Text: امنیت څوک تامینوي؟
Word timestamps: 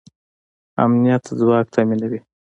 امنیت 0.83 1.23
څوک 1.39 1.65
تامینوي؟ 1.73 2.19